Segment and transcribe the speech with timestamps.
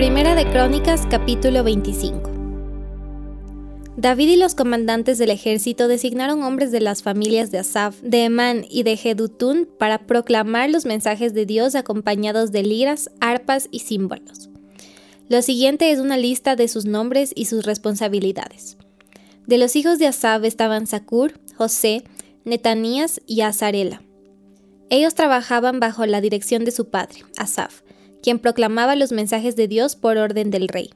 [0.00, 2.30] Primera de Crónicas capítulo 25
[3.98, 8.64] David y los comandantes del ejército designaron hombres de las familias de Asaf, de Emán
[8.70, 14.48] y de Jedutún para proclamar los mensajes de Dios acompañados de liras, arpas y símbolos.
[15.28, 18.78] Lo siguiente es una lista de sus nombres y sus responsabilidades.
[19.46, 22.04] De los hijos de Asaf estaban Sacur, José,
[22.46, 24.00] Netanías y Azarela.
[24.88, 27.82] Ellos trabajaban bajo la dirección de su padre, Asaf,
[28.22, 30.90] quien proclamaba los mensajes de Dios por orden del rey.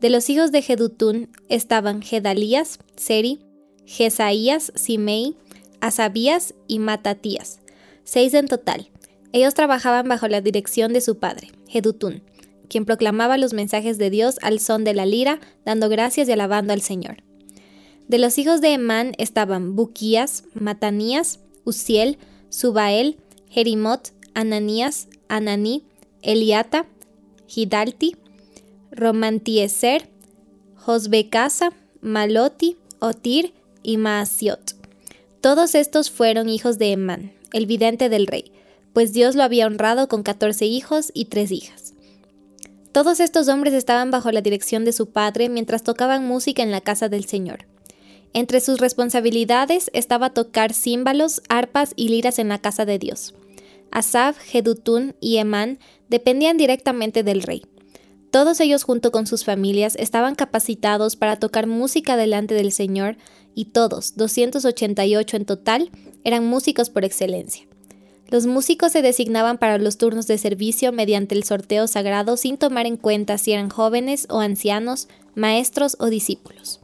[0.00, 3.40] De los hijos de Jedutún estaban Gedalías, Seri,
[3.86, 5.36] Jesaías, Simei,
[5.80, 7.60] Asabías y Matatías,
[8.04, 8.88] seis en total.
[9.32, 12.22] Ellos trabajaban bajo la dirección de su padre, Jedutún,
[12.68, 16.72] quien proclamaba los mensajes de Dios al son de la lira, dando gracias y alabando
[16.72, 17.22] al Señor.
[18.08, 22.18] De los hijos de Emán estaban Buquías, Matanías, Uziel,
[22.50, 23.18] Subael,
[23.48, 25.84] Jerimot, Ananías, Ananí,
[26.26, 26.86] Eliata,
[27.46, 28.16] Hidalti,
[28.90, 30.08] Romantieser,
[30.74, 34.74] Josbecasa, Maloti, Otir y Maasiot.
[35.40, 38.50] Todos estos fueron hijos de Emán, el vidente del rey,
[38.92, 41.94] pues Dios lo había honrado con catorce hijos y tres hijas.
[42.90, 46.80] Todos estos hombres estaban bajo la dirección de su padre mientras tocaban música en la
[46.80, 47.66] casa del Señor.
[48.32, 53.34] Entre sus responsabilidades estaba tocar címbalos, arpas y liras en la casa de Dios.
[53.90, 57.62] Asaf, Jedutún y Emán dependían directamente del rey.
[58.30, 63.16] Todos ellos junto con sus familias estaban capacitados para tocar música delante del Señor
[63.54, 65.90] y todos, 288 en total,
[66.24, 67.66] eran músicos por excelencia.
[68.28, 72.86] Los músicos se designaban para los turnos de servicio mediante el sorteo sagrado sin tomar
[72.86, 76.80] en cuenta si eran jóvenes o ancianos, maestros o discípulos.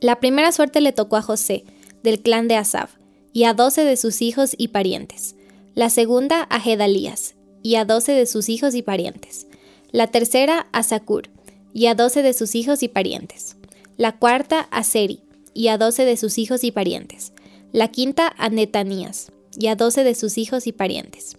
[0.00, 1.64] La primera suerte le tocó a José,
[2.02, 2.94] del clan de Asaf,
[3.32, 5.34] y a doce de sus hijos y parientes.
[5.76, 9.46] La segunda a Gedalías, y a doce de sus hijos y parientes.
[9.92, 11.30] La tercera a Sakur,
[11.72, 13.56] y a doce de sus hijos y parientes,
[13.96, 15.20] la cuarta a Seri,
[15.54, 17.32] y a doce de sus hijos y parientes,
[17.72, 21.36] la quinta a Netanías, y a doce de sus hijos y parientes,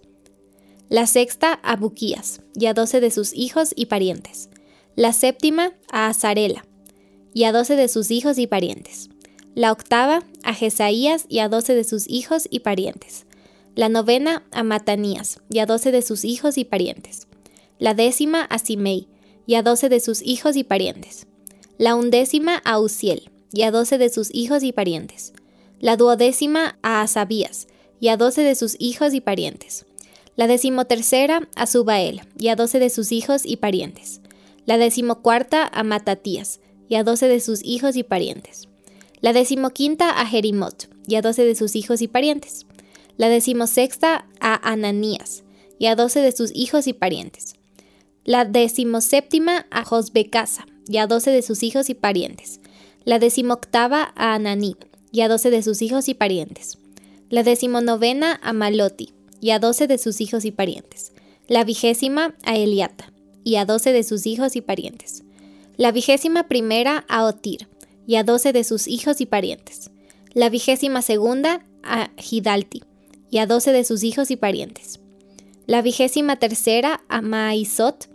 [0.87, 4.49] la sexta a Buquías, y a doce de sus hijos y parientes,
[4.95, 6.65] la séptima a Azarela,
[7.33, 9.09] y a doce de sus hijos y parientes,
[9.55, 13.25] la octava a Jesaías y a doce de sus hijos y parientes,
[13.75, 17.27] la novena a Matanías y a doce de sus hijos y parientes,
[17.79, 19.07] la décima a Simei,
[19.45, 21.27] y a doce de sus hijos y parientes,
[21.77, 25.33] la undécima a Uziel, y a doce de sus hijos y parientes,
[25.79, 27.67] la duodécima a Asabías,
[27.99, 29.85] y a doce de sus hijos y parientes,
[30.35, 34.21] la decimotercera a Subael, y a doce de sus hijos y parientes,
[34.65, 38.67] la decimocuarta a Matatías, y a doce de sus hijos y parientes,
[39.21, 42.65] la decimoquinta a Jerimot, y a doce de sus hijos y parientes,
[43.21, 45.43] la decimosexta a Ananías,
[45.77, 47.53] y a doce de sus hijos y parientes,
[48.25, 52.61] la decimoséptima a Josbecasa y a doce de sus hijos y parientes,
[53.05, 54.75] la decimoctava a Ananí
[55.11, 56.79] y a doce de sus hijos y parientes,
[57.29, 61.13] la decimonovena a Maloti y a doce de sus hijos y parientes,
[61.47, 65.21] la vigésima a Eliata y a doce de sus hijos y parientes,
[65.77, 67.67] la vigésima primera a Otir
[68.07, 69.91] y a doce de sus hijos y parientes,
[70.33, 72.81] la vigésima segunda a Hidalti
[73.31, 74.99] y a doce de sus hijos y parientes,
[75.65, 78.09] la vigésima tercera a Maizot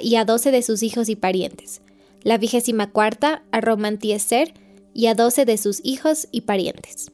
[0.00, 1.82] y a doce de sus hijos y parientes.
[2.22, 4.54] La vigésima cuarta a Romantieser
[4.94, 7.10] y a doce de sus hijos y parientes.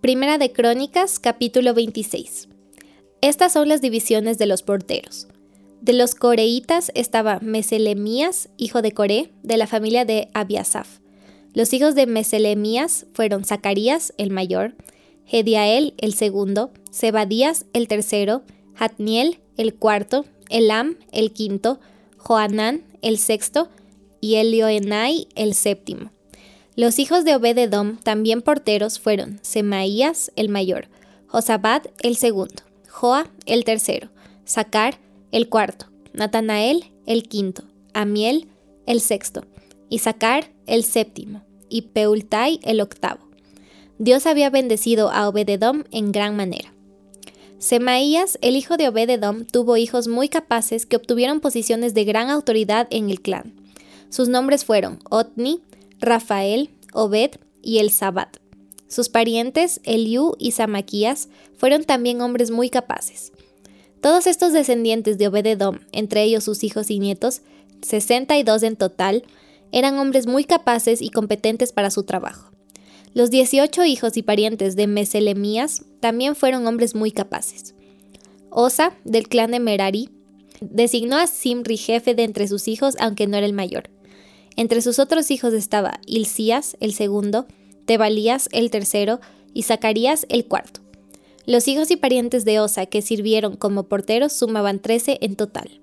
[0.00, 2.48] Primera de Crónicas, capítulo 26.
[3.20, 5.26] Estas son las divisiones de los porteros.
[5.80, 10.99] De los coreitas estaba Meselemías, hijo de Coré, de la familia de Abiasaf.
[11.52, 14.74] Los hijos de Meselemías fueron Zacarías, el mayor,
[15.26, 18.42] Hediael, el segundo, Zebadías, el tercero,
[18.76, 21.80] Hatniel, el cuarto, Elam, el quinto,
[22.16, 23.68] Joanán, el sexto,
[24.20, 26.10] y Elioenai, el séptimo.
[26.76, 30.88] Los hijos de Obededom, también porteros, fueron Semaías, el mayor,
[31.26, 34.10] Josabad, el segundo, Joa, el tercero,
[34.44, 34.98] Sacar,
[35.32, 38.48] el cuarto, Natanael, el quinto, Amiel,
[38.86, 39.44] el sexto,
[39.88, 43.28] Isaacar, el séptimo, y Peultai, el octavo.
[43.98, 46.72] Dios había bendecido a Obededom en gran manera.
[47.58, 52.88] Semaías, el hijo de Obededom, tuvo hijos muy capaces que obtuvieron posiciones de gran autoridad
[52.90, 53.52] en el clan.
[54.08, 55.60] Sus nombres fueron Otni,
[56.00, 57.32] Rafael, Obed
[57.62, 57.92] y el.
[58.88, 61.28] Sus parientes, Eliú y Samaquías,
[61.58, 63.32] fueron también hombres muy capaces.
[64.00, 67.42] Todos estos descendientes de Obededom, entre ellos sus hijos y nietos,
[67.82, 69.24] 62 en total,
[69.72, 72.50] eran hombres muy capaces y competentes para su trabajo.
[73.12, 77.74] Los 18 hijos y parientes de Meselemías también fueron hombres muy capaces.
[78.50, 80.10] Osa, del clan de Merari,
[80.60, 83.90] designó a Simri jefe de entre sus hijos, aunque no era el mayor.
[84.56, 87.46] Entre sus otros hijos estaba Hilcías, el segundo,
[87.84, 89.20] Tebalías, el tercero,
[89.52, 90.80] y Zacarías, el cuarto.
[91.46, 95.80] Los hijos y parientes de Osa que sirvieron como porteros sumaban trece en total.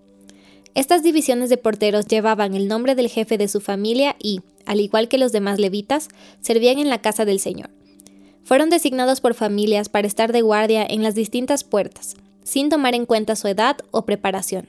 [0.78, 5.08] Estas divisiones de porteros llevaban el nombre del jefe de su familia y, al igual
[5.08, 6.08] que los demás levitas,
[6.40, 7.72] servían en la casa del Señor.
[8.44, 13.08] Fueron designados por familias para estar de guardia en las distintas puertas, sin tomar en
[13.08, 14.68] cuenta su edad o preparación,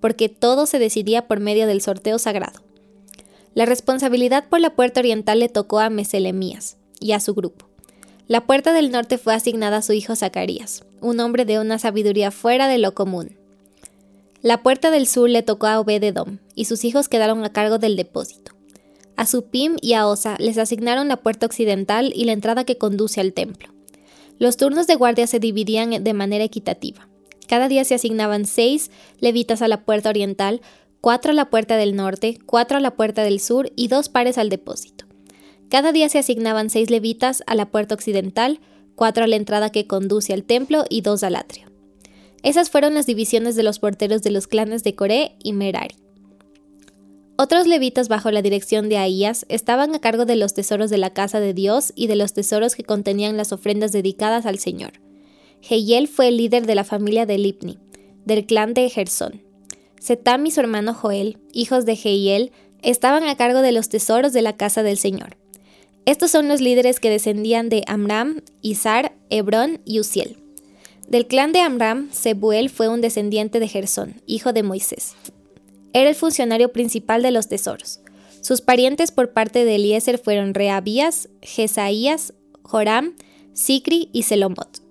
[0.00, 2.62] porque todo se decidía por medio del sorteo sagrado.
[3.52, 7.66] La responsabilidad por la puerta oriental le tocó a Meselemías y a su grupo.
[8.28, 12.30] La puerta del norte fue asignada a su hijo Zacarías, un hombre de una sabiduría
[12.30, 13.37] fuera de lo común.
[14.40, 17.96] La puerta del sur le tocó a Obededom, y sus hijos quedaron a cargo del
[17.96, 18.52] depósito.
[19.16, 23.20] A Supim y a Osa les asignaron la puerta occidental y la entrada que conduce
[23.20, 23.74] al templo.
[24.38, 27.08] Los turnos de guardia se dividían de manera equitativa.
[27.48, 30.60] Cada día se asignaban seis levitas a la puerta oriental,
[31.00, 34.38] cuatro a la puerta del norte, cuatro a la puerta del sur y dos pares
[34.38, 35.06] al depósito.
[35.68, 38.60] Cada día se asignaban seis levitas a la puerta occidental,
[38.94, 41.68] cuatro a la entrada que conduce al templo y dos al atrio.
[42.42, 45.96] Esas fueron las divisiones de los porteros de los clanes de Coré y Merari.
[47.40, 51.10] Otros levitas bajo la dirección de Ahías estaban a cargo de los tesoros de la
[51.10, 54.94] casa de Dios y de los tesoros que contenían las ofrendas dedicadas al Señor.
[55.60, 57.78] Jehiel fue el líder de la familia de Lipni,
[58.24, 59.42] del clan de Gersón.
[60.00, 62.50] Setam y su hermano Joel, hijos de Jehiel,
[62.82, 65.36] estaban a cargo de los tesoros de la casa del Señor.
[66.06, 70.47] Estos son los líderes que descendían de Amram, Izar, Hebrón y Uziel.
[71.08, 75.14] Del clan de Amram, Sebuel fue un descendiente de Gersón, hijo de Moisés.
[75.94, 78.00] Era el funcionario principal de los tesoros.
[78.42, 83.14] Sus parientes por parte de Eliezer fueron Reabías, Jesaías, Joram,
[83.54, 84.82] Sicri y Selomot.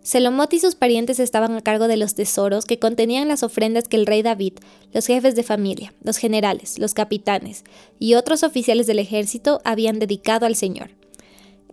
[0.00, 3.98] Selomot y sus parientes estaban a cargo de los tesoros que contenían las ofrendas que
[3.98, 4.54] el rey David,
[4.94, 7.64] los jefes de familia, los generales, los capitanes
[7.98, 11.01] y otros oficiales del ejército habían dedicado al Señor.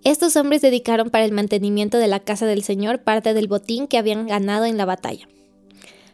[0.06, 3.98] Estos hombres dedicaron para el mantenimiento de la casa del Señor parte del botín que
[3.98, 5.28] habían ganado en la batalla.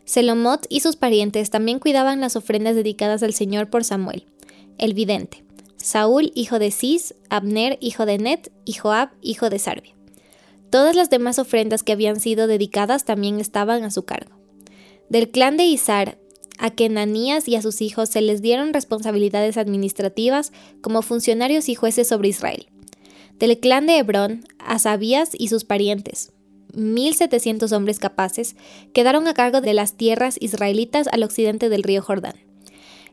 [0.05, 4.25] Selomot y sus parientes también cuidaban las ofrendas dedicadas al Señor por Samuel,
[4.79, 5.43] el vidente,
[5.77, 9.93] Saúl, hijo de Cis, Abner, hijo de Net, y Joab, hijo de Sarbia.
[10.71, 14.35] Todas las demás ofrendas que habían sido dedicadas también estaban a su cargo.
[15.09, 16.17] Del clan de Isar,
[16.57, 22.07] a Kenanías y a sus hijos se les dieron responsabilidades administrativas como funcionarios y jueces
[22.07, 22.67] sobre Israel
[23.39, 26.31] del clan de Hebrón, Asabías y sus parientes,
[26.75, 28.55] 1.700 hombres capaces,
[28.93, 32.35] quedaron a cargo de las tierras israelitas al occidente del río Jordán.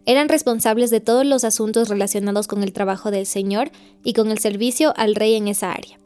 [0.04, 3.70] Eran responsables de todos los asuntos relacionados con el trabajo del Señor
[4.02, 5.98] y con el servicio al rey en esa área.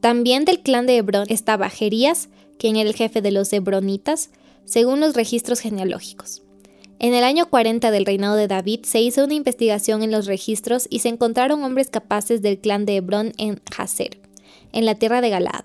[0.00, 2.28] También del clan de Hebrón estaba Jerías,
[2.58, 4.30] quien era el jefe de los hebronitas,
[4.64, 6.42] según los registros genealógicos.
[7.00, 10.88] En el año 40 del reinado de David se hizo una investigación en los registros
[10.90, 14.18] y se encontraron hombres capaces del clan de Hebrón en Hazer,
[14.72, 15.64] en la tierra de Galaad.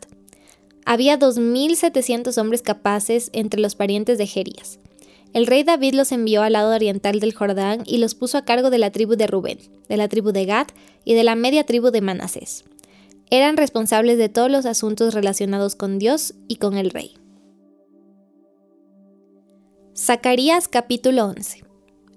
[0.85, 4.77] Había 2.700 hombres capaces entre los parientes de Jerías.
[5.33, 8.69] El rey David los envió al lado oriental del Jordán y los puso a cargo
[8.69, 9.57] de la tribu de Rubén,
[9.89, 10.67] de la tribu de Gad
[11.03, 12.63] y de la media tribu de Manasés.
[13.31, 17.15] Eran responsables de todos los asuntos relacionados con Dios y con el rey.
[19.95, 21.65] Zacarías capítulo 11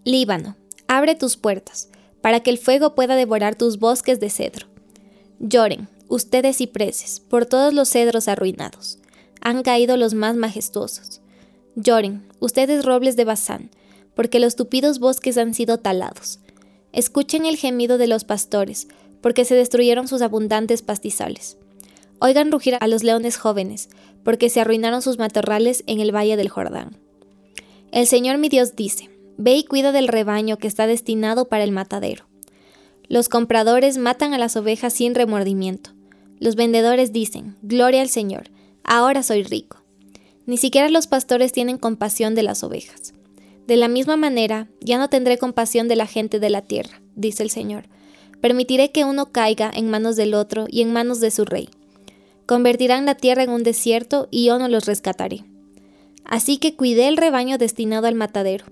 [0.02, 0.56] Líbano,
[0.88, 1.90] abre tus puertas,
[2.23, 4.66] para que el fuego pueda devorar tus bosques de cedro.
[5.40, 8.99] Lloren, ustedes cipreses, por todos los cedros arruinados.
[9.42, 11.21] Han caído los más majestuosos.
[11.75, 13.71] Lloren, ustedes robles de Bazán,
[14.14, 16.40] porque los tupidos bosques han sido talados.
[16.95, 18.88] Escuchen el gemido de los pastores,
[19.21, 21.59] porque se destruyeron sus abundantes pastizales.
[22.21, 23.90] Oigan rugir a los leones jóvenes,
[24.25, 27.05] porque se arruinaron sus matorrales en el valle del Jordán.
[27.97, 31.73] El Señor mi Dios dice, Ve y cuida del rebaño que está destinado para el
[31.73, 32.26] matadero.
[33.09, 35.93] Los compradores matan a las ovejas sin remordimiento.
[36.38, 38.50] Los vendedores dicen, Gloria al Señor,
[38.85, 39.79] ahora soy rico.
[40.45, 43.15] Ni siquiera los pastores tienen compasión de las ovejas.
[43.67, 47.45] De la misma manera, ya no tendré compasión de la gente de la tierra, dice
[47.45, 47.88] el Señor.
[48.43, 51.71] Permitiré que uno caiga en manos del otro y en manos de su rey.
[52.45, 55.47] Convertirán la tierra en un desierto y yo no los rescataré.
[56.26, 58.66] Así que cuidé el rebaño destinado al matadero,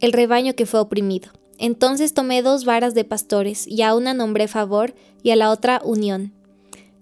[0.00, 1.30] el rebaño que fue oprimido.
[1.58, 5.80] Entonces tomé dos varas de pastores, y a una nombré favor y a la otra
[5.84, 6.32] unión.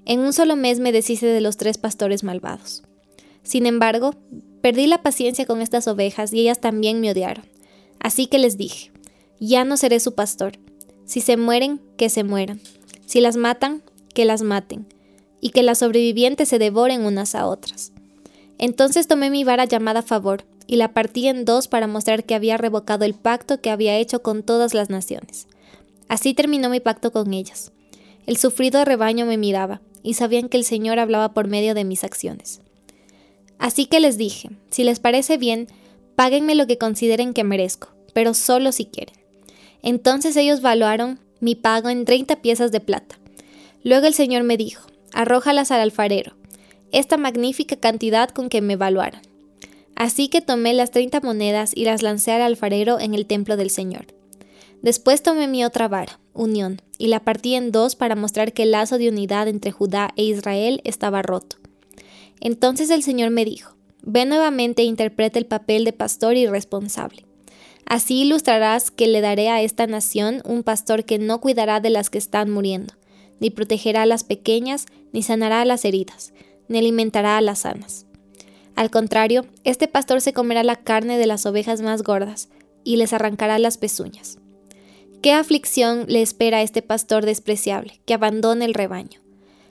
[0.06, 2.82] En un solo mes me deshice de los tres pastores malvados.
[3.42, 4.14] Sin embargo,
[4.62, 7.44] perdí la paciencia con estas ovejas y ellas también me odiaron.
[8.00, 8.92] Así que les dije,
[9.40, 10.52] ya no seré su pastor.
[11.04, 12.60] Si se mueren, que se mueran.
[13.04, 13.82] Si las matan,
[14.14, 14.86] que las maten.
[15.40, 17.92] Y que las sobrevivientes se devoren unas a otras.
[18.58, 22.56] Entonces tomé mi vara llamada favor, y la partí en dos para mostrar que había
[22.56, 25.46] revocado el pacto que había hecho con todas las naciones.
[26.08, 27.72] Así terminó mi pacto con ellas.
[28.26, 32.04] El sufrido rebaño me miraba, y sabían que el Señor hablaba por medio de mis
[32.04, 32.60] acciones.
[33.58, 35.68] Así que les dije, si les parece bien,
[36.14, 39.14] páguenme lo que consideren que merezco, pero solo si quieren.
[39.82, 43.18] Entonces ellos valuaron mi pago en 30 piezas de plata.
[43.82, 46.35] Luego el Señor me dijo, arrójalas al alfarero,
[46.92, 49.20] esta magnífica cantidad con que me evaluaron.
[49.94, 53.70] Así que tomé las 30 monedas y las lancé al alfarero en el templo del
[53.70, 54.06] Señor.
[54.82, 58.72] Después tomé mi otra vara, unión, y la partí en dos para mostrar que el
[58.72, 61.56] lazo de unidad entre Judá e Israel estaba roto.
[62.40, 67.24] Entonces el Señor me dijo, Ve nuevamente e interpreta el papel de pastor irresponsable.
[67.86, 72.10] Así ilustrarás que le daré a esta nación un pastor que no cuidará de las
[72.10, 72.94] que están muriendo,
[73.40, 76.32] ni protegerá a las pequeñas, ni sanará a las heridas,
[76.68, 78.06] ni alimentará a las sanas.
[78.74, 82.48] Al contrario, este pastor se comerá la carne de las ovejas más gordas,
[82.84, 84.38] y les arrancará las pezuñas.
[85.22, 89.20] ¿Qué aflicción le espera a este pastor despreciable, que abandone el rebaño?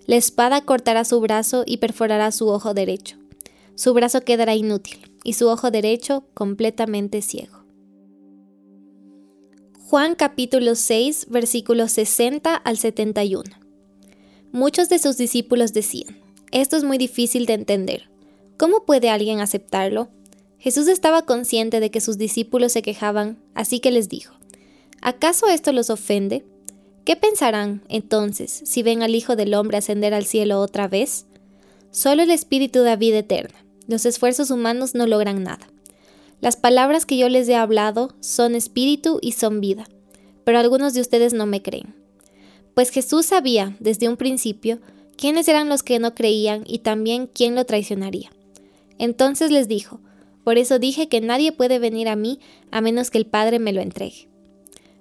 [0.06, 3.18] La espada cortará su brazo y perforará su ojo derecho.
[3.76, 7.64] Su brazo quedará inútil, y su ojo derecho completamente ciego.
[9.88, 13.44] Juan capítulo 6 versículos 60 al 71.
[14.52, 16.25] Muchos de sus discípulos decían,
[16.62, 18.10] esto es muy difícil de entender.
[18.58, 20.08] ¿Cómo puede alguien aceptarlo?
[20.58, 24.34] Jesús estaba consciente de que sus discípulos se quejaban, así que les dijo,
[25.02, 26.46] ¿acaso esto los ofende?
[27.04, 31.26] ¿Qué pensarán, entonces, si ven al Hijo del Hombre ascender al cielo otra vez?
[31.92, 33.66] Solo el Espíritu da vida eterna.
[33.88, 35.68] Los esfuerzos humanos no logran nada.
[36.40, 39.88] Las palabras que yo les he hablado son espíritu y son vida,
[40.46, 41.96] pero algunos de ustedes no me creen.
[42.74, 44.80] Pues Jesús sabía desde un principio
[45.18, 48.32] quiénes eran los que no creían y también quién lo traicionaría.
[48.98, 50.00] Entonces les dijo,
[50.44, 52.40] por eso dije que nadie puede venir a mí
[52.72, 54.28] a menos que el Padre me lo entregue.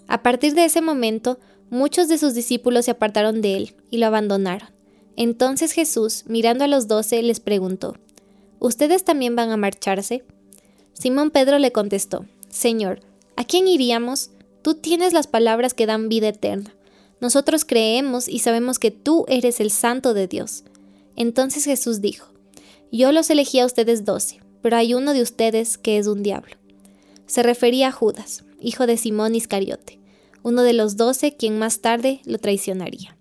[0.06, 1.38] A partir de ese momento,
[1.70, 4.68] muchos de sus discípulos se apartaron de él y lo abandonaron.
[5.16, 7.96] Entonces Jesús, mirando a los doce, les preguntó,
[8.58, 10.24] ¿Ustedes también van a marcharse?
[10.94, 13.00] Simón Pedro le contestó, Señor,
[13.36, 14.30] ¿a quién iríamos?
[14.62, 16.74] Tú tienes las palabras que dan vida eterna.
[17.20, 20.64] Nosotros creemos y sabemos que tú eres el Santo de Dios.
[21.16, 22.28] Entonces Jesús dijo,
[22.92, 26.56] Yo los elegí a ustedes doce, pero hay uno de ustedes que es un diablo.
[27.26, 29.98] Se refería a Judas, hijo de Simón Iscariote,
[30.42, 33.13] uno de los doce quien más tarde lo traicionaría.